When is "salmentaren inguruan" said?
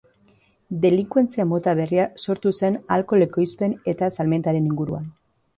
4.17-5.07